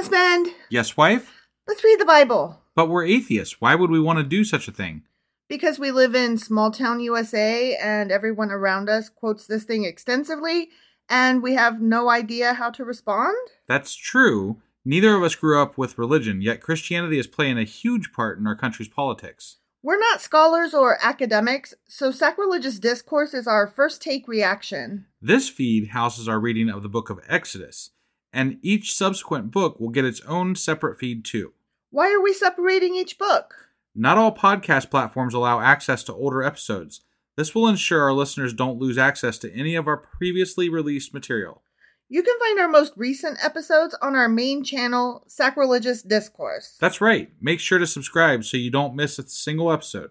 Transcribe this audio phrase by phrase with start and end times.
[0.00, 1.30] Husband, Yes, wife?
[1.68, 2.58] let's read the Bible.
[2.74, 3.60] But we're atheists.
[3.60, 5.02] Why would we want to do such a thing?
[5.46, 10.70] Because we live in small town USA and everyone around us quotes this thing extensively
[11.10, 13.36] and we have no idea how to respond?
[13.66, 14.62] That's true.
[14.86, 18.46] Neither of us grew up with religion, yet Christianity is playing a huge part in
[18.46, 19.56] our country's politics.
[19.82, 25.04] We're not scholars or academics, so sacrilegious discourse is our first take reaction.
[25.20, 27.90] This feed houses our reading of the book of Exodus,
[28.32, 31.52] and each subsequent book will get its own separate feed too.
[31.90, 33.54] Why are we separating each book?
[33.94, 37.00] Not all podcast platforms allow access to older episodes.
[37.36, 41.62] This will ensure our listeners don't lose access to any of our previously released material.
[42.08, 46.76] You can find our most recent episodes on our main channel, Sacrilegious Discourse.
[46.80, 47.32] That's right.
[47.40, 50.10] Make sure to subscribe so you don't miss a single episode.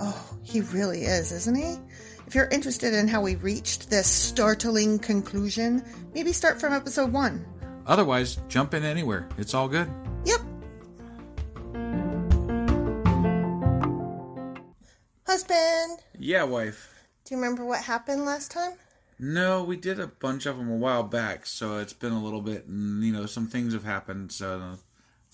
[0.00, 1.76] Oh, he really is, isn't he?
[2.26, 5.82] If you're interested in how we reached this startling conclusion,
[6.14, 7.44] maybe start from episode one.
[7.86, 9.28] Otherwise, jump in anywhere.
[9.38, 9.88] It's all good.
[10.24, 10.40] Yep.
[15.26, 16.94] Husband, Yeah, wife.
[17.24, 18.72] do you remember what happened last time?
[19.18, 22.40] No, we did a bunch of them a while back, so it's been a little
[22.40, 24.74] bit, and you know, some things have happened, so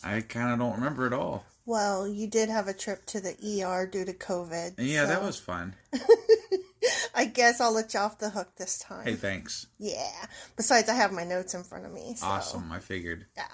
[0.02, 1.44] I kind of don't remember it all.
[1.66, 3.34] Well, you did have a trip to the
[3.64, 4.74] ER due to COVID.
[4.78, 5.74] Yeah, that was fun.
[7.14, 9.04] I guess I'll let you off the hook this time.
[9.06, 9.66] Hey, thanks.
[9.78, 10.12] Yeah.
[10.56, 12.14] Besides, I have my notes in front of me.
[12.16, 12.26] So.
[12.26, 12.70] Awesome.
[12.70, 13.24] I figured.
[13.36, 13.44] Yeah.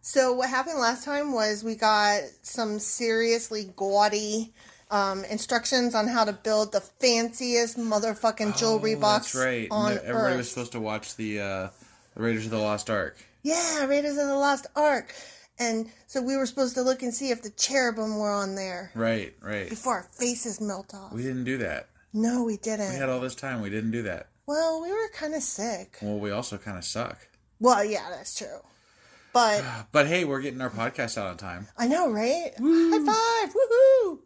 [0.00, 4.54] So what happened last time was we got some seriously gaudy
[4.90, 9.68] um, instructions on how to build the fanciest motherfucking jewelry Oh, box That's right.
[9.70, 10.36] on Everybody earth.
[10.38, 11.68] was supposed to watch the uh,
[12.14, 13.16] the Raiders of the Lost Ark.
[13.42, 15.12] Yeah, Raiders of the Lost Ark.
[15.58, 18.92] And so we were supposed to look and see if the cherubim were on there
[18.94, 19.68] Right, right.
[19.68, 21.12] before our faces melt off.
[21.12, 21.88] We didn't do that.
[22.12, 22.92] no, we didn't.
[22.92, 23.60] We had all this time.
[23.60, 24.28] We didn't do that.
[24.46, 25.98] well, we were kind of sick.
[26.00, 27.18] Well, we also kind of suck.
[27.60, 28.60] Well, yeah, that's true.
[29.32, 31.66] But But hey, we're getting our podcast out on time.
[31.76, 32.52] I know, right?
[32.58, 33.54] High five!
[33.54, 34.18] Woohoo!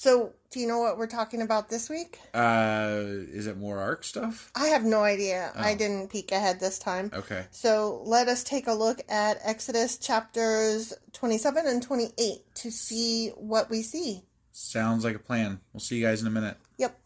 [0.00, 2.20] So, do you know what we're talking about this week?
[2.32, 4.48] Uh, is it more Ark stuff?
[4.54, 5.50] I have no idea.
[5.56, 5.76] I Oh.
[5.76, 7.10] didn't peek ahead this time.
[7.12, 7.46] Okay.
[7.50, 13.70] So, let us take a look at Exodus chapters 27 and 28 to see what
[13.70, 14.22] we see.
[14.52, 15.58] Sounds like a plan.
[15.72, 16.58] We'll see you guys in a minute.
[16.76, 16.96] Yep.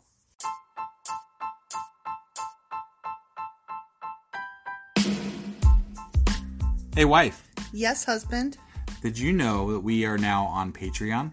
[6.95, 7.49] Hey, wife.
[7.73, 8.59] Yes, husband.
[9.01, 11.33] Did you know that we are now on Patreon?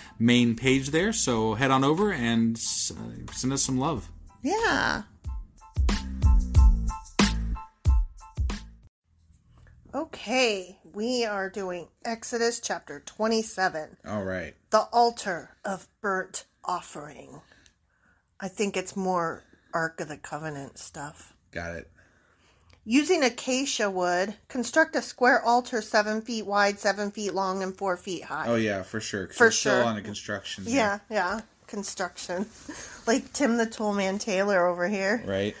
[0.19, 1.13] main page there.
[1.13, 4.09] So head on over and uh, send us some love.
[4.43, 5.03] Yeah.
[9.93, 14.53] Okay, we are doing Exodus chapter 27, All right.
[14.69, 17.41] the altar of burnt offering.
[18.39, 19.43] I think it's more
[19.73, 21.33] Ark of the Covenant stuff.
[21.51, 21.91] Got it.
[22.83, 27.95] Using acacia wood, construct a square altar seven feet wide, seven feet long, and four
[27.95, 28.45] feet high.
[28.47, 29.27] Oh yeah, for sure.
[29.27, 29.83] For we're still sure.
[29.83, 30.63] on a construction.
[30.67, 31.41] yeah, yeah.
[31.67, 32.47] Construction.
[33.07, 35.23] like Tim the Toolman Taylor over here.
[35.25, 35.55] Right.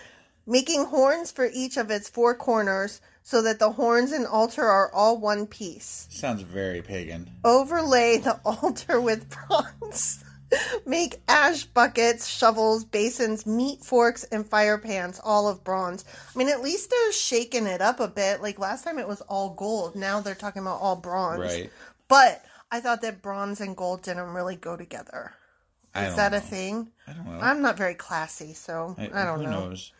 [0.47, 4.91] making horns for each of its four corners so that the horns and altar are
[4.91, 6.07] all one piece.
[6.09, 7.29] Sounds very pagan.
[7.45, 10.23] Overlay the altar with bronze.
[10.85, 16.03] Make ash buckets, shovels, basins, meat forks, and fire pans, all of bronze.
[16.33, 18.41] I mean, at least they're shaking it up a bit.
[18.41, 19.95] Like last time it was all gold.
[19.95, 21.39] Now they're talking about all bronze.
[21.39, 21.71] Right.
[22.07, 25.33] But I thought that bronze and gold didn't really go together.
[25.93, 26.37] I Is don't that know.
[26.37, 26.87] a thing?
[27.07, 27.39] I don't know.
[27.39, 29.67] I'm not very classy, so I, don't who know.
[29.69, 29.91] knows?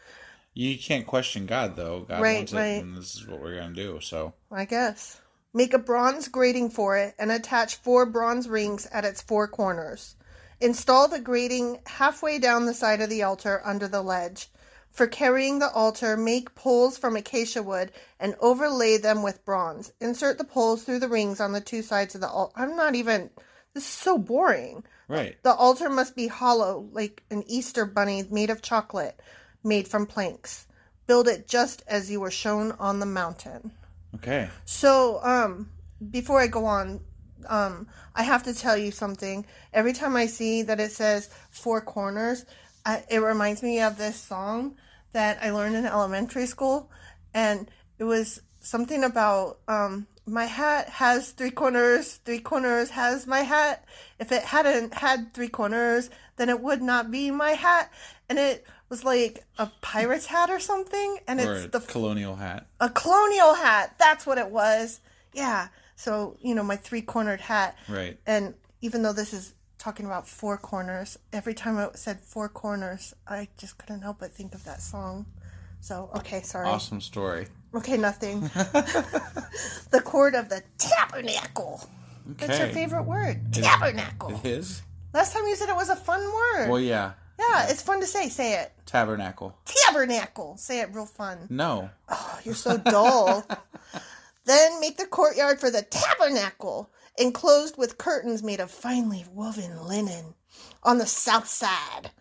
[0.54, 2.02] You can't question God though.
[2.02, 2.82] God Right, wants it, right.
[2.84, 4.00] and this is what we're gonna do.
[4.02, 5.22] So I guess.
[5.54, 10.16] Make a bronze grating for it and attach four bronze rings at its four corners.
[10.62, 14.48] Install the grating halfway down the side of the altar under the ledge.
[14.92, 19.94] For carrying the altar, make poles from acacia wood and overlay them with bronze.
[20.02, 22.54] Insert the poles through the rings on the two sides of the altar.
[22.58, 23.30] I'm not even.
[23.74, 24.84] This is so boring.
[25.08, 25.42] right.
[25.44, 29.20] The altar must be hollow, like an Easter bunny made of chocolate,
[29.64, 30.68] made from planks.
[31.08, 33.72] Build it just as you were shown on the mountain.
[34.16, 34.50] Okay.
[34.66, 35.70] So, um,
[36.10, 37.00] before I go on,
[37.48, 39.46] um, I have to tell you something.
[39.74, 42.46] Every time I see that it says four corners,
[42.86, 44.76] I, it reminds me of this song
[45.14, 46.90] that I learned in elementary school,
[47.34, 52.20] and it was something about um, my hat has three corners.
[52.26, 53.86] Three corners has my hat.
[54.20, 57.92] If it hadn't had three corners, then it would not be my hat.
[58.30, 61.18] And it was like a pirate's hat or something.
[61.28, 62.68] And Or it's a the colonial hat.
[62.80, 63.96] a colonial hat.
[64.00, 65.02] That's what it was.
[65.34, 65.68] Yeah.
[66.02, 67.78] So, you know, my three cornered hat.
[67.88, 68.18] Right.
[68.26, 73.14] And even though this is talking about four corners, every time I said four corners,
[73.28, 75.28] I just couldn't help but think of that song.
[75.80, 76.68] So, okay, sorry.
[76.68, 77.46] Awesome story.
[77.76, 78.42] Okay, nothing.
[79.92, 81.88] the cord of the tabernacle.
[82.32, 82.48] Okay.
[82.48, 83.54] That's your favorite word.
[83.54, 84.42] Tabernacle.
[84.44, 84.82] It is.
[85.14, 86.70] Last time you said it was a fun word.
[86.72, 87.12] Well, yeah.
[87.38, 88.28] yeah, it's fun to say.
[88.30, 88.72] Say it.
[88.88, 89.56] Tabernacle.
[89.66, 90.58] Tabernacle.
[90.58, 91.46] Say it real fun.
[91.52, 91.92] No.
[92.10, 93.46] Oh, you're so dull.
[94.46, 100.36] then make the courtyard for the tabernacle, enclosed with curtains made of finely woven linen.
[100.84, 102.12] On the south side,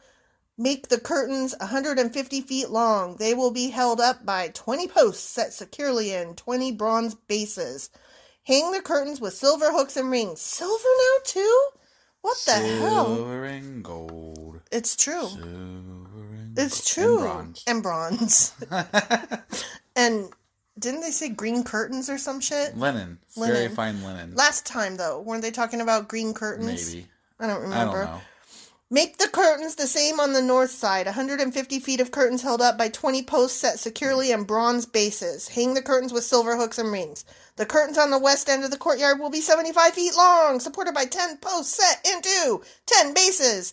[0.58, 3.17] make the curtains 150 feet long.
[3.17, 7.90] They will be held up by 20 posts set securely in 20 bronze bases.
[8.44, 10.40] Hang the curtains with silver hooks and rings.
[10.40, 11.69] Silver now, too?
[12.23, 13.16] What the hell?
[13.16, 14.61] Silver and gold.
[14.70, 15.26] It's true.
[15.28, 17.19] Silver and It's true.
[17.19, 17.64] And bronze.
[17.66, 18.52] And bronze.
[19.96, 20.31] and
[20.81, 22.77] didn't they say green curtains or some shit?
[22.77, 23.19] linen.
[23.37, 24.35] Very fine linen.
[24.35, 26.93] Last time though, weren't they talking about green curtains?
[26.94, 27.06] Maybe.
[27.38, 28.03] I don't remember.
[28.03, 28.21] I don't know.
[28.93, 31.06] Make the curtains the same on the north side.
[31.06, 35.47] 150 feet of curtains held up by 20 posts set securely in bronze bases.
[35.47, 37.25] Hang the curtains with silver hooks and rings.
[37.55, 40.93] The curtains on the west end of the courtyard will be 75 feet long, supported
[40.93, 43.73] by 10 posts set into 10 bases.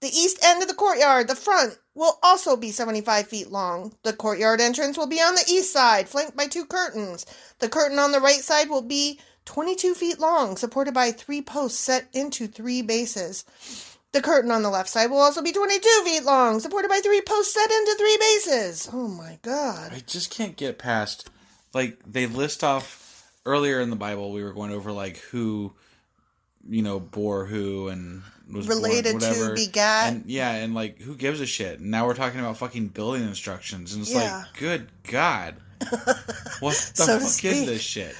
[0.00, 3.94] The east end of the courtyard, the front, will also be 75 feet long.
[4.02, 7.24] The courtyard entrance will be on the east side, flanked by two curtains.
[7.58, 11.78] The curtain on the right side will be 22 feet long, supported by three posts
[11.78, 13.44] set into three bases.
[14.12, 17.20] The curtain on the left side will also be 22 feet long, supported by three
[17.20, 18.88] posts set into three bases.
[18.92, 19.92] Oh my god.
[19.94, 21.30] I just can't get past
[21.72, 25.72] like they list off earlier in the Bible we were going over like who
[26.68, 28.22] you know bore who and
[28.52, 30.12] was born, Related to begat.
[30.12, 33.22] and yeah and like who gives a shit and now we're talking about fucking building
[33.22, 34.38] instructions and it's Yeah.
[34.46, 35.56] like good god
[36.60, 38.14] what the So fuck is this shit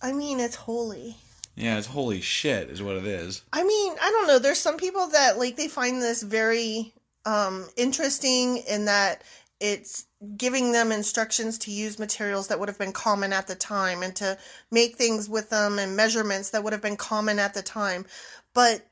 [0.00, 1.16] I mean, it's holy.
[1.56, 4.38] yeah it's holy shit is what it is I mean, I don't know.
[4.38, 6.92] There's some people that like they find this very
[7.24, 9.22] um interesting in that
[9.60, 10.06] it's
[10.36, 14.14] giving them instructions to use materials that would have been common at the time and
[14.16, 14.38] to
[14.70, 18.06] make things with them and measurements that would have been common at the time.
[18.54, 18.86] But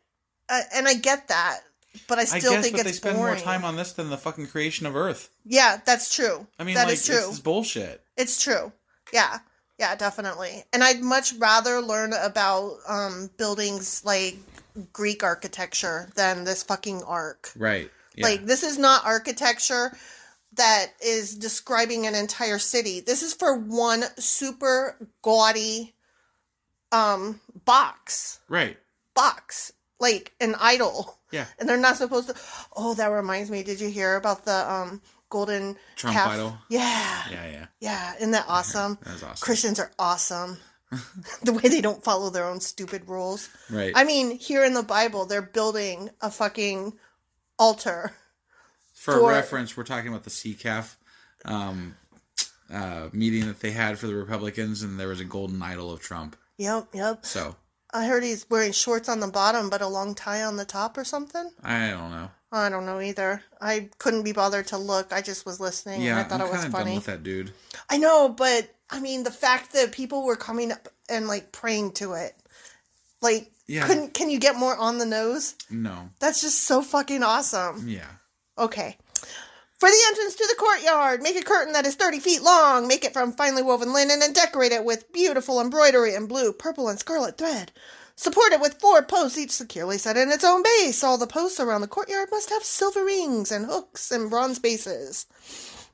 [0.48, 1.60] uh, and I get that,
[2.08, 3.34] but I I still guess think but they spend boring.
[3.34, 5.30] more time on this than the fucking creation of Earth.
[5.44, 6.46] yeah, that's true.
[6.58, 7.28] I mean, that like is true.
[7.28, 8.02] it's bullshit.
[8.16, 8.72] It's true.
[9.12, 9.38] Yeah.
[9.78, 10.64] Yeah, definitely.
[10.72, 14.36] And I'd much rather learn about um, buildings like
[14.92, 17.52] Greek architecture than this fucking ark.
[17.56, 17.90] Right.
[18.14, 18.26] Yeah.
[18.26, 19.92] Like, this is not architecture
[20.56, 23.00] that is describing an entire city.
[23.00, 25.94] This is for one super gaudy
[26.92, 28.40] um, box.
[28.48, 28.76] right.
[29.14, 29.72] Box.
[29.98, 31.16] Like an idol.
[31.32, 31.46] Yeah.
[31.58, 32.34] And they're not supposed to.
[32.76, 33.62] Oh, that reminds me.
[33.62, 36.32] Did you hear about the um, golden Trump calf?
[36.32, 36.58] idol?
[36.68, 37.22] Yeah.
[37.30, 37.50] Yeah.
[37.50, 37.66] Yeah.
[37.80, 38.98] Yeah, isn't that awesome?
[39.02, 39.44] That's awesome.
[39.44, 40.58] Christians are awesome.
[41.42, 43.48] the way they don't follow their own stupid rules.
[43.70, 43.92] Right.
[43.94, 46.92] I mean, here in the Bible, they're building a fucking
[47.58, 48.12] altar.
[49.06, 50.94] For, for- reference, we're talking about the CPAC
[51.44, 51.94] um,
[52.72, 56.00] uh, meeting that they had for the Republicans, and there was a golden idol of
[56.00, 56.36] Trump.
[56.58, 57.24] Yep, yep.
[57.24, 57.54] So
[57.92, 60.98] I heard he's wearing shorts on the bottom, but a long tie on the top
[60.98, 61.50] or something.
[61.62, 62.30] I don't know.
[62.50, 63.42] I don't know either.
[63.60, 65.12] I couldn't be bothered to look.
[65.12, 66.94] I just was listening Yeah, and I thought I'm it was of done funny.
[66.96, 67.52] with that dude.
[67.90, 71.92] I know, but I mean, the fact that people were coming up and like praying
[71.92, 72.34] to it,
[73.22, 73.86] like Yeah.
[73.86, 75.54] Couldn't, can you get more on the nose?
[75.70, 76.10] No.
[76.18, 77.86] That's just so fucking awesome.
[77.88, 78.06] Yeah.
[78.58, 78.96] Okay.
[79.78, 82.88] For the entrance to the courtyard, make a curtain that is 30 feet long.
[82.88, 86.88] Make it from finely woven linen and decorate it with beautiful embroidery in blue, purple,
[86.88, 87.72] and scarlet thread.
[88.18, 91.04] Support it with four posts, each securely set in its own base.
[91.04, 95.26] All the posts around the courtyard must have silver rings and hooks and bronze bases.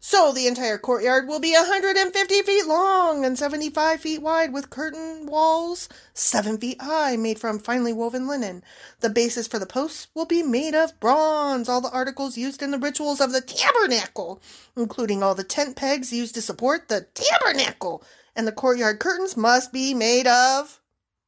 [0.04, 5.26] So the entire courtyard will be 150 feet long and 75 feet wide with curtain
[5.26, 8.64] walls 7 feet high made from finely woven linen.
[8.98, 11.68] The bases for the posts will be made of bronze.
[11.68, 14.42] All the articles used in the rituals of the tabernacle,
[14.76, 18.02] including all the tent pegs used to support the tabernacle,
[18.34, 20.80] and the courtyard curtains must be made of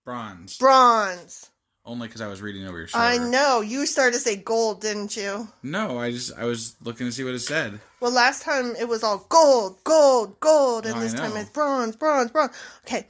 [0.05, 0.59] Bronze.
[0.59, 1.49] bronze.
[1.87, 3.07] Only because I was reading over your shoulder.
[3.07, 3.61] I know.
[3.61, 5.49] You started to say gold, didn't you?
[5.63, 7.79] No, I just I was looking to see what it said.
[8.05, 11.97] Well, last time it was all gold, gold, gold, and I this time it's bronze,
[11.97, 12.55] bronze, bronze.
[12.87, 13.07] Okay,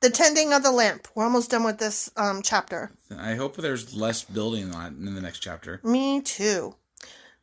[0.00, 1.08] the tending of the lamp.
[1.16, 2.92] We're almost done with this um, chapter.
[3.18, 5.80] I hope there's less building on in the next chapter.
[5.82, 6.76] Me too.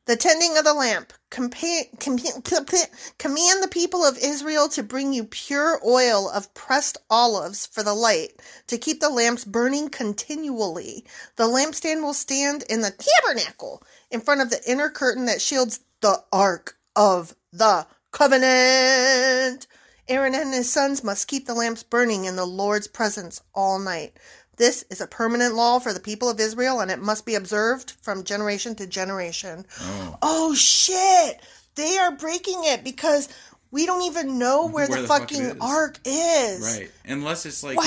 [0.05, 1.11] The tending of the lamp.
[1.29, 6.97] Compa- compa- compa- command the people of Israel to bring you pure oil of pressed
[7.09, 11.03] olives for the light, to keep the lamps burning continually.
[11.35, 15.81] The lampstand will stand in the tabernacle, in front of the inner curtain that shields
[15.99, 19.67] the ark of the covenant.
[20.07, 24.17] Aaron and his sons must keep the lamps burning in the Lord's presence all night.
[24.57, 27.91] This is a permanent law for the people of Israel, and it must be observed
[28.01, 29.65] from generation to generation.
[29.79, 30.17] Oh.
[30.21, 31.41] Oh shit!
[31.75, 33.29] They are breaking it because
[33.71, 35.55] we don't even know where, Where the, the fuck fucking is.
[35.59, 36.61] ark is.
[36.61, 36.91] Right.
[37.05, 37.83] Unless it's like Wow.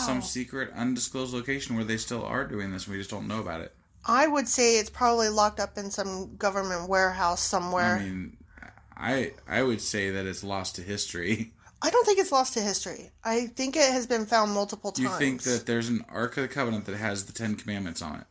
[0.00, 3.26] in some secret undisclosed location where they still are doing this and we just don't
[3.26, 3.74] know about it.
[4.04, 7.96] I would say it's probably locked up in some government warehouse somewhere.
[7.96, 8.36] I mean
[8.98, 11.52] I I would say that it's lost to history.
[11.82, 13.12] I don't think it's lost to history.
[13.22, 15.08] I think it has been found multiple times.
[15.08, 18.16] You think that there's an Ark of the Covenant that has the Ten Commandments on
[18.16, 18.26] it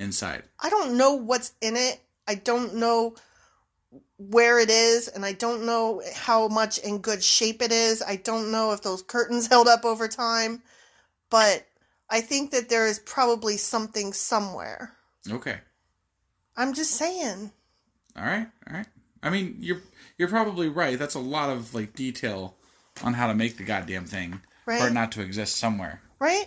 [0.00, 0.42] inside.
[0.58, 2.00] I don't know what's in it.
[2.26, 3.14] I don't know
[4.16, 8.02] where it is, and I don't know how much in good shape it is.
[8.02, 10.62] I don't know if those curtains held up over time,
[11.30, 11.64] but
[12.12, 14.92] I think that there is probably something somewhere.
[15.30, 15.56] Okay.
[16.56, 17.50] I'm just saying.
[18.16, 18.46] All right.
[18.68, 18.86] All right.
[19.22, 19.80] I mean, you're
[20.18, 20.98] you're probably right.
[20.98, 22.54] That's a lot of like detail
[23.02, 24.90] on how to make the goddamn thing for Right.
[24.90, 26.02] it not to exist somewhere.
[26.18, 26.46] Right?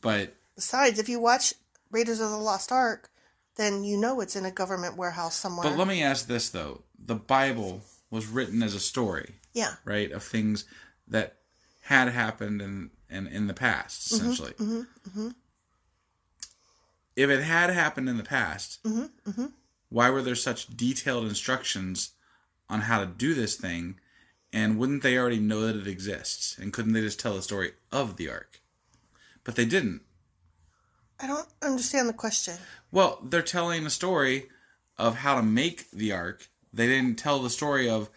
[0.00, 1.54] But Besides, if you watch
[1.90, 3.10] Raiders of the Lost Ark,
[3.56, 5.68] then you know it's in a government warehouse somewhere.
[5.68, 9.74] but let me ask this though: the Bible was written as a story, yeah.
[9.84, 10.64] right, of things
[11.08, 11.36] that
[11.82, 14.54] had happened in in, in the past, Mm-hmm, essentially.
[17.16, 19.46] If it had happened in the past, Mm-hmm,
[19.88, 22.10] why were there such detailed instructions
[22.68, 23.96] on how to do this thing?
[24.52, 26.56] And wouldn't they already know that it exists?
[26.58, 28.60] And couldn't they just tell the story of the ark?
[29.44, 30.02] But they didn't.
[31.20, 32.54] I don't understand the question.
[32.90, 34.48] Well, they're telling a story
[34.98, 36.48] of how to make the ark.
[36.72, 38.10] They didn't tell the story of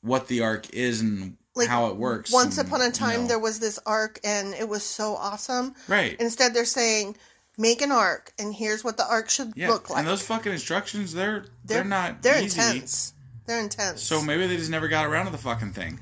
[0.00, 2.32] what the ark is and Like, how it works.
[2.32, 3.28] Once and, upon a you time, know.
[3.28, 5.74] there was this ark, and it was so awesome.
[5.88, 6.16] right.
[6.20, 7.16] Instead, they're saying,
[7.56, 9.98] make an ark, and here's what the ark should yeah, look like.
[9.98, 12.60] and those fucking instructions, they're they're, not They're easy.
[12.60, 13.12] intense.
[13.46, 14.02] They're intense.
[14.02, 15.98] So maybe they just never got around to the fucking thing.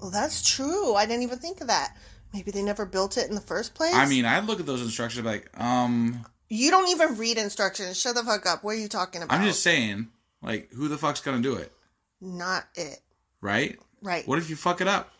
[0.00, 0.94] well, that's true.
[0.94, 1.96] I didn't even think of that.
[2.34, 3.94] Maybe they never built it in the first place.
[3.94, 7.98] I mean, I'd look at those instructions like, um, you don't even read instructions.
[8.00, 8.62] Shut the fuck up.
[8.64, 9.34] What are you talking about?
[9.38, 10.08] I'm just saying,
[10.42, 11.72] like, who the fuck's gonna do it,
[12.20, 13.00] not it.
[13.40, 13.78] right?
[14.02, 14.26] Right.
[14.26, 15.10] What if you fuck it up,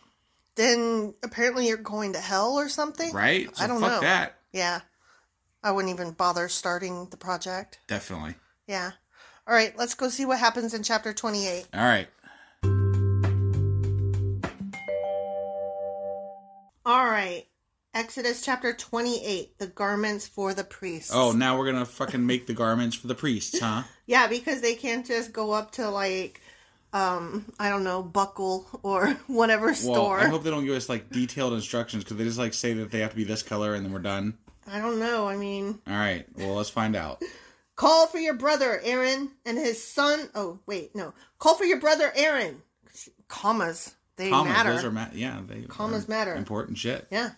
[0.55, 3.11] Then apparently you're going to hell or something.
[3.13, 3.55] right?
[3.55, 3.99] So I don't fuck know.
[4.01, 4.37] that.
[4.51, 4.81] Yeah.
[5.63, 7.79] I wouldn't even bother starting the project.
[7.87, 8.35] Definitely.
[8.67, 8.91] Yeah.
[9.47, 11.67] All right, let's go see what happens in chapter 28.
[11.73, 12.07] All right.
[16.85, 17.45] All right.
[17.95, 21.11] Exodus chapter 28, the garments for the priests.
[21.13, 23.83] Oh, now we're gonna fucking make the garments for the priests, huh?
[24.05, 26.41] Yeah, because they can't just go up to like
[26.93, 30.19] um I don't know, buckle or whatever Well, store.
[30.19, 32.91] I hope they don't give us like detailed instructions because they just like say that
[32.91, 34.37] they have to be this color and then we're done.
[34.71, 35.27] I don't know.
[35.27, 36.25] I mean, All right.
[36.37, 37.21] Well, let's find out.
[37.75, 40.29] call for your brother Aaron and his son.
[40.35, 41.13] Oh, wait, no.
[41.39, 42.61] Call for your brother Aaron.
[43.27, 43.93] Commas.
[44.15, 44.73] They Commas, matter.
[44.73, 46.35] those are ma- yeah, they Commas matter.
[46.35, 47.07] Important shit.
[47.11, 47.31] Yeah.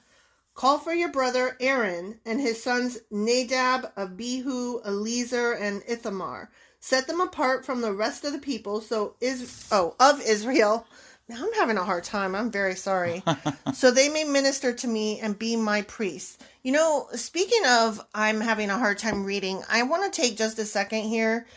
[0.54, 6.50] Call for your brother Aaron and his sons Nadab, Abihu, Eleazar, and Ithamar.
[6.86, 10.86] Set them apart from the rest of the people, so is oh of Israel.
[11.28, 12.36] Now I'm having a hard time.
[12.36, 13.24] I'm very sorry.
[13.74, 16.38] so they may minister to me and be my priests.
[16.62, 20.60] You know, speaking of I'm having a hard time reading, I want to take just
[20.60, 21.48] a second here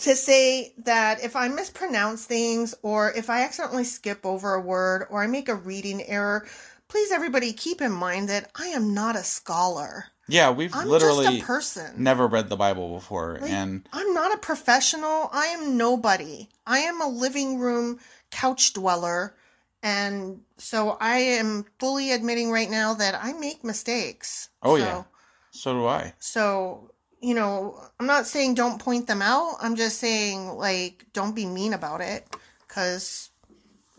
[0.00, 5.06] to say that if I mispronounce things or if I accidentally skip over a word
[5.08, 6.46] or I make a reading error,
[6.88, 10.08] please everybody keep in mind that I am not a scholar.
[10.32, 12.02] Yeah, we've I'm literally person.
[12.02, 15.28] never read the Bible before, and I'm not a professional.
[15.30, 16.48] I am nobody.
[16.66, 19.34] I am a living room couch dweller.
[19.82, 24.48] And so I am fully admitting right now that I make mistakes.
[24.62, 25.02] oh So- yeah,
[25.50, 26.14] so do I.
[26.18, 29.56] So, you know, I'm not saying don't point them out.
[29.60, 32.26] I'm just saying, like, don't be mean about it
[32.66, 33.30] because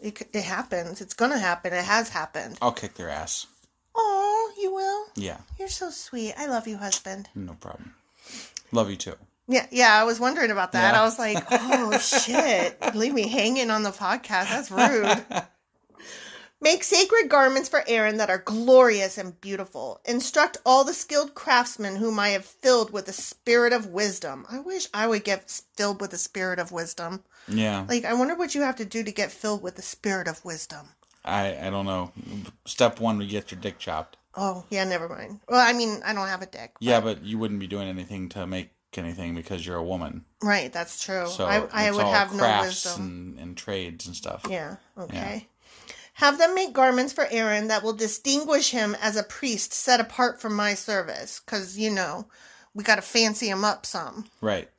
[0.01, 1.01] it, it happens.
[1.01, 1.73] It's going to happen.
[1.73, 2.57] It has happened.
[2.61, 3.45] I'll kick their ass.
[4.63, 5.05] You will?
[5.15, 6.33] Yeah, You're so sweet.
[6.37, 7.27] I love you, husband.
[7.35, 7.93] no problem.
[8.71, 9.15] Love you too.
[9.45, 10.93] Yeah, yeah, I was wondering about that.
[10.93, 11.01] Yeah.
[11.01, 12.95] I was like, oh, shit.
[12.95, 14.49] Leave me hanging on the podcast.
[14.49, 15.43] That's rude.
[16.61, 19.99] Make sacred garments for Aaron that are glorious and beautiful.
[20.05, 24.45] Instruct all the skilled craftsmen whom I have filled with the spirit of wisdom.
[24.49, 27.21] I wish I would get filled with the spirit of wisdom.
[27.49, 30.29] Yeah, Like, I wonder what you have to do to get filled with the spirit
[30.29, 30.87] of wisdom.
[31.25, 32.13] I I don't know.
[32.63, 34.15] Step one, we get your dick chopped.
[34.35, 35.41] Oh, yeah, never mind.
[35.47, 36.71] Well, I mean, I don't have a dick.
[36.79, 40.25] Yeah, but you wouldn't be doing anything to make anything because you're a woman.
[40.41, 41.27] Right, that's true.
[41.27, 43.01] So I, I would have no crafts wisdom.
[43.03, 44.45] and, and trades and stuff.
[44.49, 45.47] Yeah, okay.
[46.17, 50.39] Have them make garments for Aaron that will distinguish him as a priest set apart
[50.39, 51.41] from my service.
[51.43, 52.27] Because, you know,
[52.75, 54.25] we got to fancy him up some.
[54.39, 54.69] Right.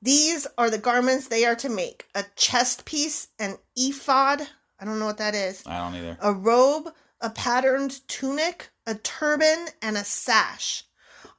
[0.00, 4.42] These are the garments they are to make a chest piece, an ephod.
[4.80, 5.62] I don't know what that is.
[5.64, 6.18] I don't either.
[6.20, 6.92] A robe,
[7.22, 10.84] a patterned tunic, a turban, and a sash.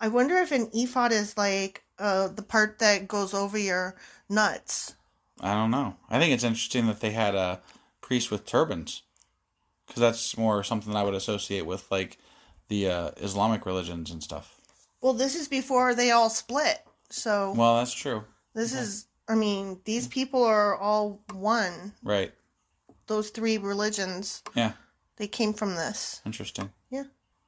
[0.01, 3.95] I wonder if an ephod is like uh, the part that goes over your
[4.29, 4.95] nuts.
[5.41, 5.97] I don't know.
[6.09, 7.61] I think it's interesting that they had a
[8.01, 9.03] priest with turbans,
[9.85, 12.17] because that's more something I would associate with like
[12.69, 14.59] the uh, Islamic religions and stuff.
[15.01, 16.79] Well, this is before they all split.
[17.09, 17.53] So.
[17.55, 18.23] Well, that's true.
[18.53, 21.93] This is, I mean, these people are all one.
[22.03, 22.31] Right.
[23.07, 24.73] Those three religions, Yeah.
[25.17, 26.21] They came from this.
[26.25, 26.71] Interesting.
[26.89, 27.03] Yeah.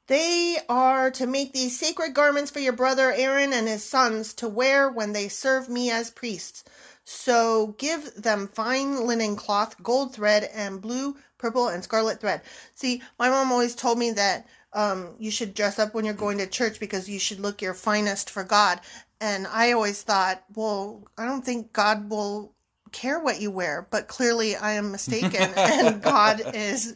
[0.07, 4.48] They are to make these sacred garments for your brother Aaron and his sons to
[4.48, 6.63] wear when they serve me as priests.
[7.05, 12.41] So give them fine linen cloth, gold thread, and blue, purple, and scarlet thread.
[12.75, 16.38] See, my mom always told me that um, you should dress up when you're going
[16.39, 18.81] to church because you should look your finest for God.
[19.22, 22.53] And I always thought, well, I don't think God will
[22.92, 26.96] care what you wear, but clearly I am mistaken, and God is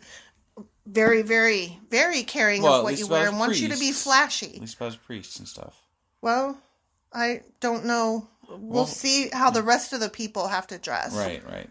[0.90, 3.80] very, very, very caring Well, of what you wear about and wants you to be
[3.80, 4.08] priests.
[4.08, 4.60] At flashy.
[4.60, 5.82] least as priests and stuff.
[6.22, 6.60] Well,
[7.14, 8.28] I don't know.
[8.48, 9.68] We'll, Well- see how the hmm.
[9.68, 11.14] rest of the people have to dress.
[11.14, 11.44] Right.
[11.46, 11.70] Right.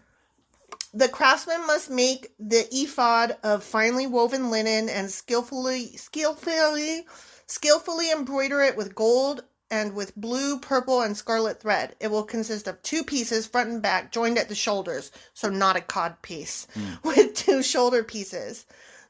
[0.93, 7.05] The craftsman must make the ephod of finely woven linen and skillfully, skillfully,
[7.45, 11.95] skillfully embroider it with gold and with blue, purple, and scarlet thread.
[11.99, 15.75] It will consist of two pieces, front and back, joined at the shoulders, so not
[15.75, 16.93] a cod piece, hmm.
[17.03, 18.65] with two shoulder pieces.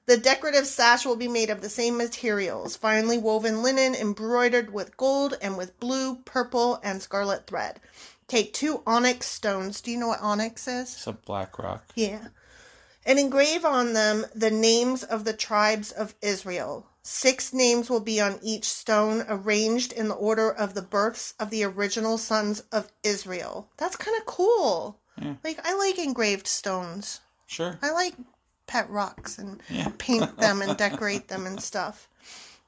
[0.10, 4.98] The decorative sash will be made of the same materials, finely woven linen embroidered with
[4.98, 7.80] gold and with blue, purple, and scarlet thread.
[8.28, 9.82] Take two onyx stones.
[9.82, 10.96] Do you know what onyx is?
[10.96, 11.84] It's a black rock.
[11.94, 12.30] Yeah.
[13.06, 16.88] And engrave on them the names of the tribes of Israel.
[17.04, 21.52] Six names will be on each stone, arranged in the order of the births of
[21.52, 23.70] the original sons of Israel.
[23.78, 25.00] That's kind of cool.
[25.22, 25.36] Yeah.
[25.44, 27.22] Like, I like engraved stones.
[27.46, 27.78] Sure.
[27.84, 28.16] I like
[28.70, 29.92] pet rocks and Yeah.
[29.98, 32.08] paint them and decorate them and stuff.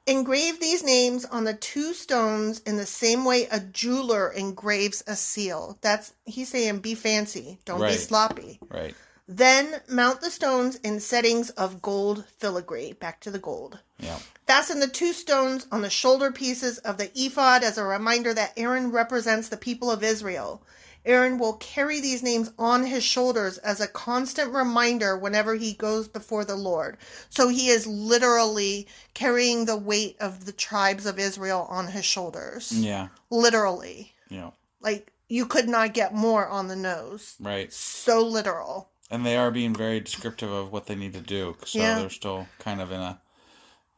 [0.04, 5.14] Engrave these names on the two stones in the same way a jeweler engraves a
[5.14, 5.78] seal.
[5.80, 8.58] That's he's saying be fancy, don't be sloppy.
[8.68, 8.96] Right.
[9.28, 12.92] Then mount the stones in settings of gold filigree.
[12.94, 13.78] Back to the gold.
[14.00, 14.18] Yeah.
[14.48, 18.52] Fasten the two stones on the shoulder pieces of the ephod as a reminder that
[18.56, 20.62] Aaron represents the people of Israel.
[21.04, 26.06] Aaron will carry these names on his shoulders as a constant reminder whenever he goes
[26.06, 26.96] before the Lord.
[27.28, 32.70] So he is literally carrying the weight of the tribes of Israel on his shoulders.
[32.72, 33.08] Yeah.
[33.30, 34.12] Literally.
[34.28, 34.50] Yeah.
[34.80, 37.34] Like, you could not get more on the nose.
[37.40, 37.72] Right.
[37.72, 38.90] So literal.
[39.10, 41.98] And they are being very descriptive of what they need to do, so Yeah.
[41.98, 43.18] they're still kind of in a know.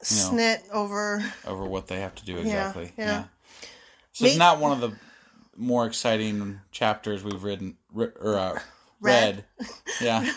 [0.03, 1.25] Snit over.
[1.47, 2.93] over what they have to do exactly.
[2.97, 3.07] yeah.
[3.07, 3.25] Yeah.
[4.13, 4.97] So it's not one of the
[5.57, 8.59] more exciting chapters we've written or uh,
[9.01, 9.45] read.
[9.59, 9.69] Read.
[10.01, 10.33] yeah,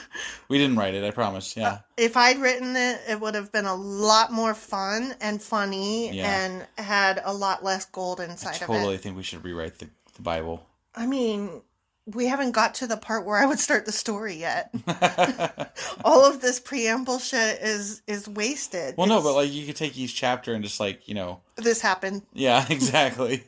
[0.49, 1.03] we didn't write it.
[1.03, 1.55] I promise.
[1.57, 6.11] Yeah, if I'd written it, it would have been a lot more fun and funny
[6.15, 6.45] Yeah.
[6.45, 9.03] and had a lot less gold inside I totally of it.
[9.03, 10.65] think we should rewrite the, the Bible.
[10.95, 11.61] I mean,
[12.07, 14.73] we haven't got to the part where I would start the story yet.
[16.03, 18.95] All of this preamble shit is is wasted.
[18.97, 21.81] well, no, but like you could take each chapter and just like you know, this
[21.81, 22.21] happened.
[22.33, 23.43] yeah, exactly.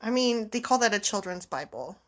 [0.00, 1.98] I mean, they call that a children's Bible.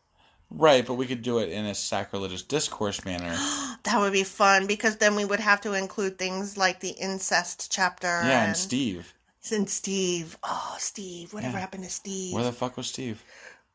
[0.49, 3.35] Right, but we could do it in a sacrilegious discourse manner.
[3.83, 7.69] That would be fun because then we would have to include things like the incest
[7.69, 8.07] chapter.
[8.07, 9.13] Yeah, and and Steve.
[9.51, 10.37] And Steve.
[10.41, 11.33] Oh, Steve.
[11.33, 11.59] Whatever Yeah.
[11.59, 12.33] happened to Steve?
[12.33, 13.21] Where the fuck was Steve?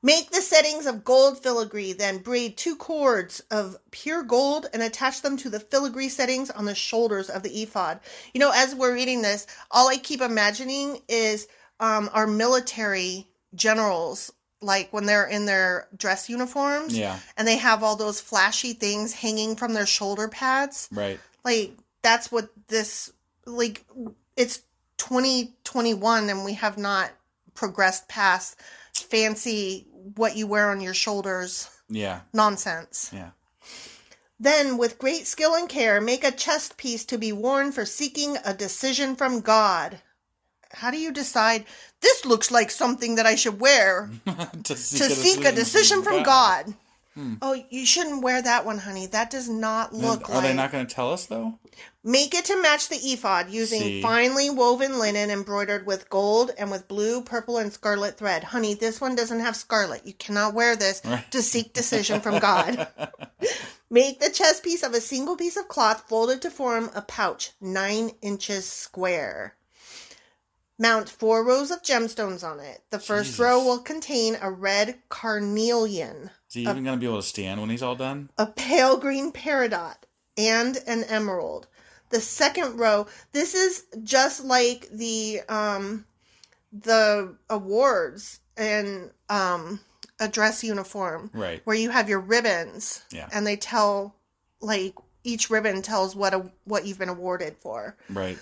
[0.03, 5.21] Make the settings of gold filigree, then braid two cords of pure gold and attach
[5.21, 8.01] them to the filigree settings on the shoulders of the ephod.
[8.33, 11.49] You know, as we're reading this, all I keep imagining is
[11.81, 17.83] um, our military generals, like when they're in their dress uniforms Yeah, and they have
[17.83, 20.89] all those flashy things hanging from their shoulder pads.
[20.93, 21.21] right.
[21.45, 23.13] Like, that's what this,
[23.47, 23.85] like,
[24.37, 24.63] it's
[24.99, 27.11] 2021 and we have not
[27.55, 28.57] progressed past
[28.95, 33.11] fancy what you wear on your shoulders Yeah, nonsense.
[33.15, 33.31] yeah.
[34.41, 38.37] Then, with great skill and care, make a chest piece to be worn for seeking
[38.45, 40.01] a decision from God.
[40.71, 41.65] How do you decide
[42.01, 46.75] this looks like something that I should wear to to seek a decision from God?
[47.15, 47.35] Hmm.
[47.43, 49.07] Oh, you shouldn't wear that one, honey.
[49.07, 50.45] That does not look Are like.
[50.45, 51.59] they not going to tell us though?
[52.05, 54.03] Make it to match the ephod using See.
[54.03, 58.45] finely woven linen embroidered with gold and with blue, purple, and scarlet thread.
[58.45, 60.07] Honey, this one doesn't have scarlet.
[60.07, 61.29] You cannot wear this Right.
[61.33, 62.87] to seek decision from God.
[63.91, 67.51] Make the chest piece of a single piece of cloth folded to form a pouch
[67.61, 69.55] nine inches square.
[70.79, 72.83] Mount four rows of gemstones on it.
[72.91, 73.41] The first Jesus.
[73.41, 77.61] row will contain a red carnelian, Is he even going to be able to stand
[77.61, 78.31] when he's all done?
[78.39, 79.97] a pale green peridot,
[80.37, 81.67] and an emerald.
[82.11, 86.05] The second row, this is just like the um
[86.73, 89.81] the awards and um
[90.21, 91.61] a dress uniform Right.
[91.65, 93.29] where you have your ribbons Yeah.
[93.33, 94.15] and they tell
[94.61, 97.97] like each ribbon tells what a, what you've been awarded for.
[98.09, 98.39] Right.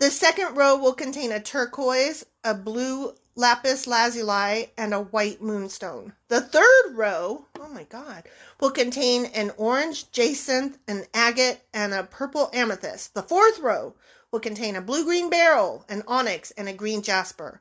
[0.00, 6.14] The second row will contain a turquoise, a blue lapis lazuli, and a white moonstone.
[6.28, 8.24] The third row, oh my god,
[8.58, 13.12] will contain an orange jacinth, an agate, and a purple amethyst.
[13.12, 13.94] The fourth row
[14.32, 17.60] will contain a blue green beryl, an onyx, and a green jasper.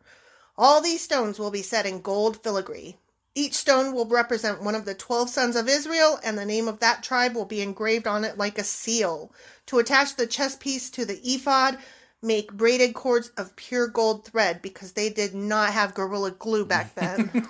[0.57, 2.95] All these stones will be set in gold filigree.
[3.35, 6.79] Each stone will represent one of the twelve sons of Israel, and the name of
[6.79, 9.33] that tribe will be engraved on it like a seal.
[9.65, 11.77] To attach the chest piece to the ephod,
[12.21, 16.93] make braided cords of pure gold thread because they did not have gorilla glue back
[16.95, 17.47] then.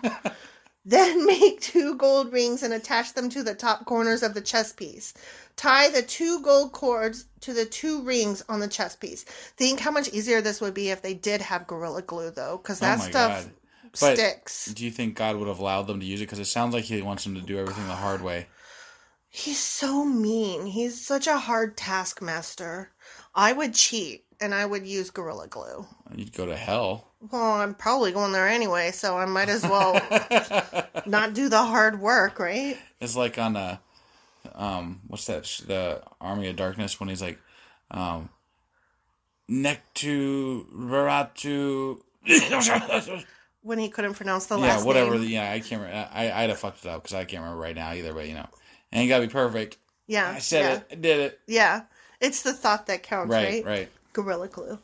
[0.85, 4.71] then make two gold rings and attach them to the top corners of the chess
[4.71, 5.13] piece.
[5.55, 9.23] Tie the two gold cords to the two rings on the chess piece.
[9.23, 12.81] Think how much easier this would be if they did have gorilla glue, though, because
[12.81, 13.53] oh that oh stuff god.
[13.99, 14.65] But sticks.
[14.67, 16.25] do you think God would have allowed them to use it?
[16.25, 18.47] Because it sounds like He wants them to do everything the hard way.
[19.29, 20.67] He's so mean.
[20.67, 22.91] He's such a hard taskmaster.
[23.35, 25.85] I would cheat and I would use gorilla glue.
[26.15, 27.07] You'd go to hell.
[27.31, 29.93] Well, I'm probably going there anyway, so I might as well
[31.05, 32.77] not do the hard work, right?
[33.01, 33.77] It's like on uh
[34.55, 35.45] um, what's that?
[35.45, 37.39] sh- The Army of Darkness when he's like,
[37.91, 38.29] um,
[39.49, 41.99] Nectu Raratu.
[43.61, 44.79] When he couldn't pronounce the last.
[44.79, 45.15] yeah, whatever.
[45.15, 45.29] name.
[45.29, 45.81] Yeah, I can't.
[45.81, 46.09] Remember.
[46.13, 48.13] I I'd have fucked it up because I can't remember right now either.
[48.13, 48.47] But you know,
[48.93, 49.77] ain't gotta be perfect.
[50.07, 50.87] Yeah, I said yeah, it.
[50.91, 51.39] I did it.
[51.47, 51.81] Yeah,
[52.21, 53.65] it's the thought that counts, Right, right?
[53.65, 53.89] right.
[54.13, 54.79] Gorilla glue.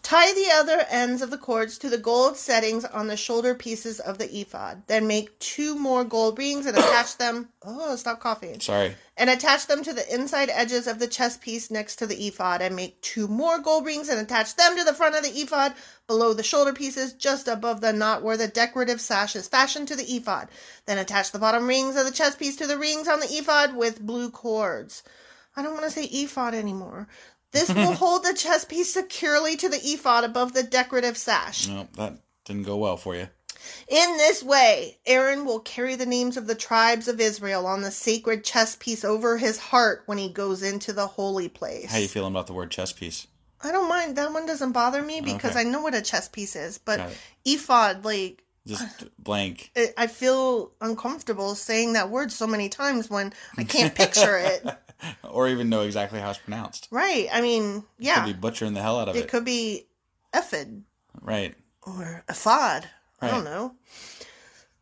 [0.00, 3.98] Tie the other ends of the cords to the gold settings on the shoulder pieces
[3.98, 4.82] of the ephod.
[4.86, 7.48] Then make two more gold rings and attach them.
[7.64, 8.60] Oh, stop coughing.
[8.60, 8.94] Sorry.
[9.16, 12.62] and attach them to the inside edges of the chest piece next to the ephod
[12.62, 15.74] and make two more gold rings and attach them to the front of the ephod
[16.06, 19.96] below the shoulder pieces just above the knot where the decorative sash is fashioned to
[19.96, 20.48] the ephod
[20.86, 23.74] then attach the bottom rings of the chest piece to the rings on the ephod
[23.74, 25.02] with blue cords
[25.56, 27.08] i don't want to say ephod anymore
[27.52, 31.88] this will hold the chest piece securely to the ephod above the decorative sash No,
[31.96, 33.28] that didn't go well for you.
[33.88, 37.90] in this way, Aaron will carry the names of the tribes of Israel on the
[37.90, 41.90] sacred chest piece over his heart when he goes into the holy place.
[41.90, 43.26] How you feeling about the word chess piece?
[43.60, 44.14] I don't mind.
[44.16, 45.60] That one doesn't bother me because Okay.
[45.60, 46.78] I know what a chess piece is.
[46.78, 47.18] But Got it.
[47.44, 49.72] ephod, like, Just uh, blank.
[49.74, 54.64] it, I feel uncomfortable saying that word so many times when I can't picture it.
[55.24, 56.88] or even know exactly how it's pronounced.
[56.90, 57.28] Right.
[57.32, 58.24] I mean, yeah.
[58.24, 59.28] Could be butchering the hell out of It it.
[59.28, 59.86] could be
[60.34, 60.82] ephod
[61.20, 61.54] Right.
[61.82, 62.88] or ephod.
[63.20, 63.74] I don't know.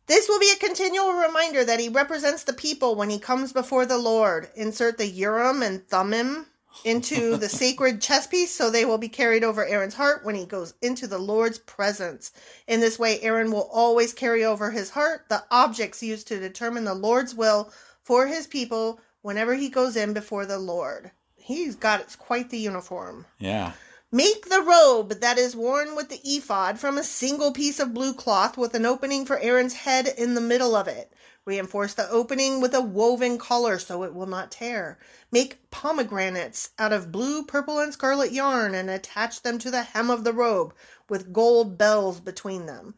[0.07, 3.85] This will be a continual reminder that he represents the people when he comes before
[3.85, 4.49] the Lord.
[4.55, 6.45] Insert the Urim and Thummim
[6.85, 10.45] into the sacred chest piece so they will be carried over Aaron's heart when he
[10.45, 12.31] goes into the Lord's presence.
[12.67, 16.85] In this way, Aaron will always carry over his heart the objects used to determine
[16.85, 17.71] the Lord's will
[18.03, 21.11] for his people whenever he goes in before the Lord.
[21.35, 23.25] He's got its quite the uniform.
[23.37, 23.73] Yeah.
[24.09, 28.13] Make the robe that is worn with the ephod from a single piece of blue
[28.13, 31.11] cloth with an opening for Aaron's head in the middle of it.
[31.43, 34.97] Reinforce the opening with a woven collar so it will not tear.
[35.29, 40.09] Make pomegranates out of blue, purple, and scarlet yarn and attach them to the hem
[40.09, 40.73] of the robe
[41.09, 42.95] with gold bells between them.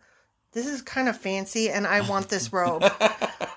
[0.52, 2.84] This is kind of fancy and I want this robe.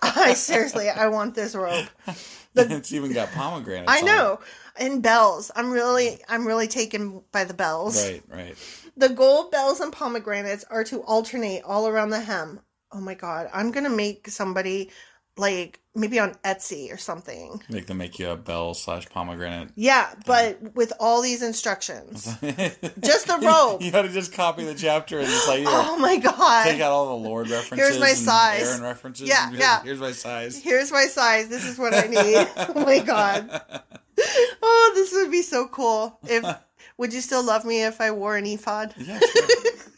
[0.03, 1.87] I seriously, I want this robe.
[2.55, 3.91] it's even got pomegranates.
[3.91, 4.41] I know.
[4.77, 5.51] And bells.
[5.55, 8.03] I'm really I'm really taken by the bells.
[8.03, 8.57] Right, right.
[8.97, 12.61] The gold bells and pomegranates are to alternate all around the hem.
[12.91, 14.91] Oh my god, I'm gonna make somebody
[15.37, 17.63] like maybe on Etsy or something.
[17.69, 19.71] Make them make you a bell slash pomegranate.
[19.75, 22.25] Yeah, but with all these instructions.
[23.01, 23.83] Just the robe.
[23.83, 26.65] you gotta just copy the chapter and just like Oh my god.
[26.65, 27.89] take out all the Lord references.
[27.89, 28.69] Here's my size.
[28.69, 29.29] Aaron references.
[29.29, 29.83] Yeah, and yeah.
[29.83, 30.57] Here's my size.
[30.61, 31.49] Here's my size.
[31.49, 32.49] This is what I need.
[32.57, 33.63] oh my god.
[34.63, 36.19] Oh, this would be so cool.
[36.25, 36.45] If
[36.99, 38.95] would you still love me if I wore an ephod?
[38.99, 39.49] Yeah, sure.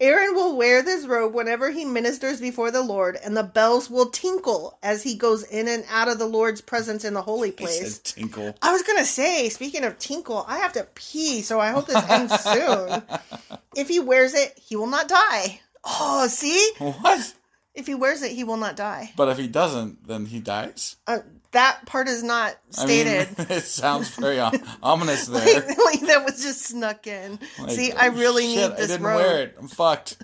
[0.00, 4.06] Aaron will wear this robe whenever he ministers before the Lord, and the bells will
[4.10, 7.56] tinkle as he goes in and out of the Lord's presence in the holy He
[7.56, 7.94] place.
[7.96, 8.54] said tinkle.
[8.62, 12.10] I was gonna say, speaking of tinkle, I have to pee, so I hope this
[12.10, 13.02] ends soon.
[13.76, 15.60] If he wears it, he will not die.
[15.84, 16.72] Oh, see?
[16.78, 17.34] What?
[17.76, 19.12] If he wears it, he will not die.
[19.16, 20.96] But if he doesn't, then he dies.
[21.06, 21.18] Uh,
[21.52, 23.28] that part is not stated.
[23.38, 24.40] I mean, it sounds very
[24.82, 25.44] ominous there.
[25.44, 27.38] like, like that was just snuck in.
[27.58, 29.16] Like, See, I really shit, need this I didn't robe.
[29.16, 29.56] wear it.
[29.58, 30.16] I'm fucked.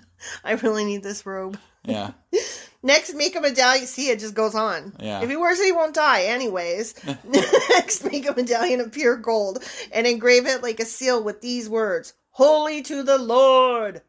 [0.43, 1.57] I really need this robe.
[1.85, 2.11] Yeah.
[2.81, 3.85] Next, make a medallion.
[3.85, 4.93] See, it just goes on.
[4.99, 5.21] Yeah.
[5.21, 6.95] If he wears it, he won't die, anyways.
[7.23, 11.69] Next, make a medallion of pure gold and engrave it like a seal with these
[11.69, 14.01] words Holy to the Lord.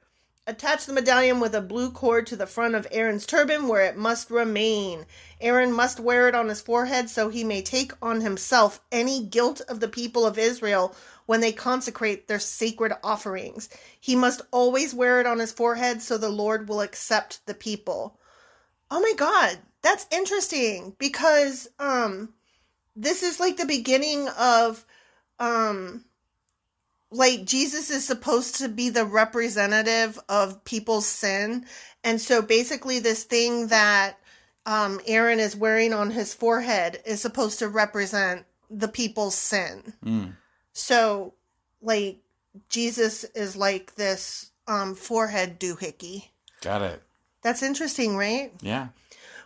[0.46, 3.96] Attach the medallion with a blue cord to the front of Aaron's turban where it
[3.96, 5.07] must remain.
[5.40, 9.62] Aaron must wear it on his forehead so he may take on himself any guilt
[9.68, 13.70] of the people of Israel when they consecrate their sacred offerings.
[13.98, 18.20] He must always wear it on his forehead so the Lord will accept the people.
[18.90, 22.35] Oh my god, that's interesting because um
[22.94, 24.85] this is like the beginning of
[25.38, 26.04] um
[27.14, 31.64] like Jesus is supposed to be the representative of people's sin.
[32.03, 34.18] And so basically this thing that
[34.66, 39.94] um Aaron is wearing on his forehead is supposed to represent the people's sin.
[40.05, 40.37] Mm.
[40.72, 41.35] So
[41.81, 42.18] like
[42.68, 46.29] Jesus is like this um forehead doohickey.
[46.62, 47.03] Got it.
[47.42, 48.53] That's interesting, right?
[48.61, 48.88] Yeah.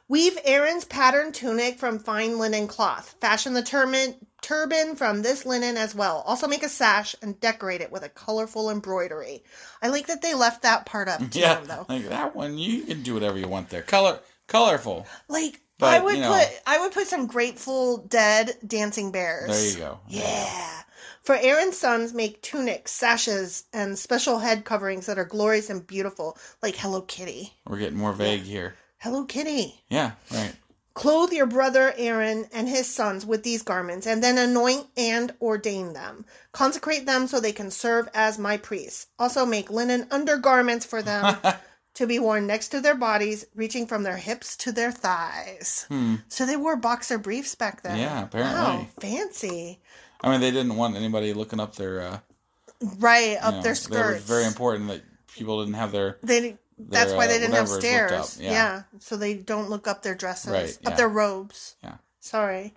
[0.09, 3.17] Weave Aaron's patterned tunic from fine linen cloth.
[3.21, 4.15] Fashion the turban,
[4.49, 6.23] turban from this linen as well.
[6.27, 9.43] Also make a sash and decorate it with a colorful embroidery.
[9.83, 11.59] I like that they left that part up to Yeah.
[11.59, 11.85] him though.
[11.89, 13.83] Like that one, you can do whatever you want there.
[13.83, 15.07] Color, colorful.
[15.29, 19.51] Like But, I would you know- put I would put some Grateful Dead dancing bears.
[19.51, 20.01] There you go.
[20.09, 20.83] Yeah.
[21.23, 26.39] For Aaron's sons, make tunics, sashes, and special head coverings that are glorious and beautiful,
[26.63, 27.53] like Hello Kitty.
[27.67, 28.77] We're getting more vague here.
[28.97, 29.79] Hello Kitty.
[29.91, 30.13] Yeah.
[30.33, 30.55] Right.
[30.99, 35.93] Clothe your brother Aaron and his sons with these garments, and then anoint and ordain
[35.93, 36.25] them.
[36.53, 39.07] Consecrate them so they can serve as my priests.
[39.19, 41.37] Also, make linen undergarments for them
[41.95, 45.87] to be worn next to their bodies, reaching from their hips to their thighs.
[46.29, 47.95] So they wore boxer briefs back then.
[47.95, 48.01] Hmm.
[48.01, 48.55] Yeah, apparently.
[48.61, 49.81] Wow, fancy.
[50.21, 52.01] I mean, they didn't want anybody looking up their.
[52.01, 52.19] Uh,
[52.99, 54.15] Right up know, their That skirts.
[54.21, 55.03] was very important that
[55.35, 56.19] people didn't have their.
[56.23, 56.57] They.
[56.79, 58.39] That's why uh, they didn't have whatever is looked stairs.
[58.41, 58.51] yeah.
[58.53, 61.77] yeah, so they don't look up their dresses, Right, up their robes.
[61.83, 61.97] Yeah.
[62.21, 62.75] Sorry.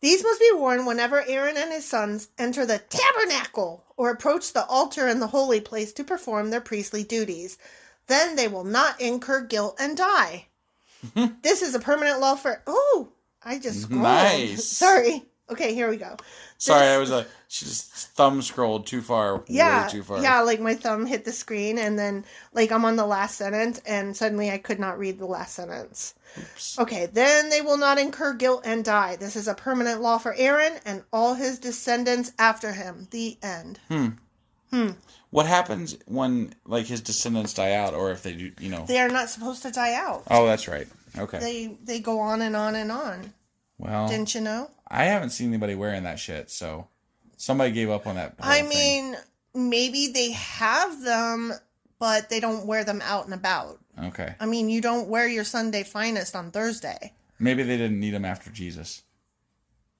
[0.00, 4.64] These must be worn whenever Aaron and his sons enter the tabernacle or approach the
[4.64, 7.58] altar in the holy place to perform their priestly duties.
[8.06, 10.46] Then they will not incur guilt and die.
[11.42, 12.62] this is a permanent law for.
[12.66, 13.08] Oh,
[13.42, 14.02] I just scrolled.
[14.02, 14.64] Nice.
[14.76, 15.22] Sorry.
[15.50, 16.16] Okay, here we go.
[16.58, 19.42] Sorry, I was like, she just thumb scrolled too far.
[19.48, 20.22] Yeah, Way too far.
[20.22, 20.40] yeah.
[20.42, 24.16] Like my thumb hit the screen, and then like I'm on the last sentence, and
[24.16, 26.14] suddenly I could not read the last sentence.
[26.78, 29.16] Okay, then they will not incur guilt and die.
[29.16, 33.08] This is a permanent law for Aaron and all his descendants after him.
[33.10, 33.80] The end.
[33.88, 34.08] Hmm.
[34.70, 34.90] Hmm.
[35.30, 38.84] What happens when like his descendants die out, or if they do, you know?
[38.86, 40.24] They are not supposed to die out.
[40.30, 40.86] oh, that's right.
[41.18, 41.38] Okay.
[41.40, 43.32] They they go on and on and on.
[43.78, 44.70] well, Didn't you know?
[44.90, 46.88] I haven't seen anybody wearing that shit, so
[47.36, 48.34] somebody gave up on that.
[48.40, 48.68] I thing.
[48.68, 49.16] mean,
[49.54, 51.52] maybe they have them,
[51.98, 53.78] but they don't wear them out and about.
[54.02, 57.12] okay, I mean, you don't wear your Sunday finest on Thursday.
[57.38, 59.02] maybe they didn't need them after Jesus.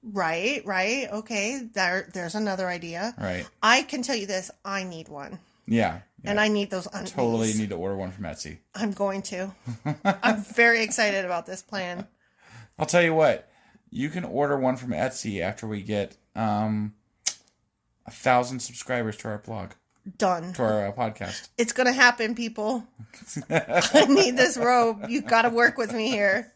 [0.03, 1.07] Right, right.
[1.11, 3.13] Okay, there there's another idea.
[3.19, 3.47] Right?
[3.61, 5.39] I can tell you this, I need one.
[5.67, 5.99] Yeah.
[6.23, 7.13] And I need those undies.
[7.13, 8.57] totally need to order one from Etsy.
[8.75, 9.51] I'm going to.
[10.23, 12.07] I'm very excited about this plan.
[12.77, 13.47] I'll tell you what.
[13.91, 16.93] You can order one from Etsy after we get um
[18.07, 19.71] a thousand subscribers to our blog,
[20.17, 20.53] Done.
[20.53, 21.49] to our uh, podcast.
[21.57, 22.85] It's gonna happen, people.
[23.49, 25.05] I need this robe.
[25.09, 26.53] You gotta work with me here.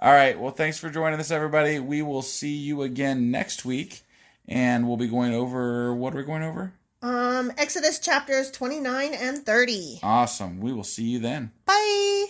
[0.00, 0.38] All right.
[0.38, 1.78] Well, thanks for joining us, everybody.
[1.78, 4.02] We will see you again next week,
[4.48, 6.72] and we'll be going over what are we going over?
[7.02, 10.00] Um, Exodus chapters 29 and 30.
[10.02, 10.60] Awesome.
[10.60, 11.50] We will see you then.
[11.66, 12.26] Bye.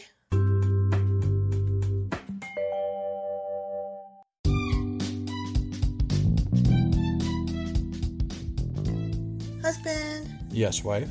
[10.53, 11.11] Yes, wife.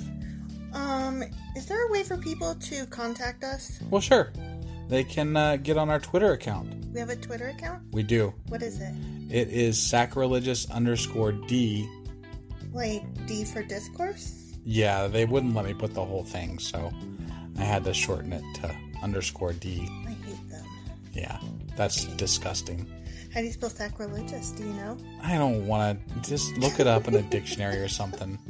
[0.73, 1.23] um,
[1.55, 3.79] is there a way for people to contact us?
[3.89, 4.31] Well, sure.
[4.87, 6.73] They can uh, get on our Twitter account.
[6.93, 7.81] We have a Twitter account?
[7.91, 8.33] We do.
[8.47, 8.93] What is it?
[9.29, 11.89] It is sacrilegious underscore D.
[12.73, 14.53] Like D for discourse?
[14.63, 16.91] Yeah, they wouldn't let me put the whole thing, so
[17.57, 19.87] I had to shorten it to underscore D.
[20.07, 20.65] I hate them.
[21.13, 21.39] Yeah,
[21.75, 22.85] that's disgusting.
[23.33, 24.51] How do you spell sacrilegious?
[24.51, 24.97] Do you know?
[25.23, 28.37] I don't want to just look it up in a dictionary or something.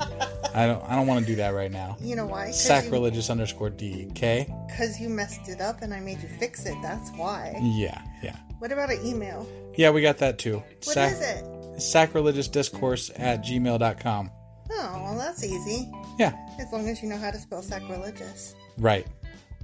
[0.54, 0.84] I don't.
[0.84, 1.98] I don't want to do that right now.
[2.00, 2.52] You know why?
[2.52, 4.08] Sacrilegious underscore D.
[4.12, 4.48] Okay.
[4.68, 6.76] Because you, messed it up and I made you fix it.
[6.82, 7.56] That's why.
[7.62, 8.02] Yeah.
[8.24, 8.38] Yeah.
[8.60, 9.48] What about an email?
[9.76, 10.62] Yeah, we got that too.
[10.84, 11.82] What is it?
[11.82, 14.32] Sacrilegious discourse at gmail.com.
[14.74, 15.92] Oh, well, that's easy.
[16.20, 16.34] Yeah.
[16.60, 18.56] As long as you know how to spell sacrilegious.
[18.78, 19.08] Right.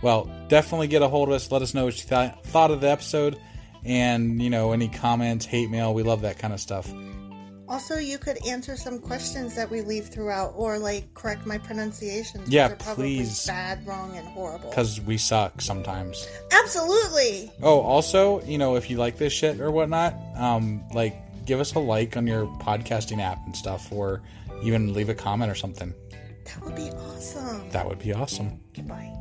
[0.02, 1.52] Well, definitely get a hold of us.
[1.52, 3.40] Let us know what you th- thought of the episode,
[3.84, 5.94] and you know any comments, hate mail.
[5.94, 6.92] We love that kind of stuff.
[7.70, 12.50] Also, you could answer some questions that we leave throughout, or like correct my pronunciations.
[12.50, 13.46] Yeah, please.
[13.46, 14.70] Bad, wrong, and horrible.
[14.70, 16.28] Because we suck sometimes.
[16.52, 17.52] Absolutely.
[17.62, 21.74] Oh, also, you know, if you like this shit or whatnot, um, like give us
[21.76, 24.22] a like on your podcasting app and stuff, or
[24.64, 25.94] even leave a comment or something.
[26.46, 27.70] That would be awesome.
[27.72, 28.62] That would be awesome.
[28.74, 29.14] Goodbye.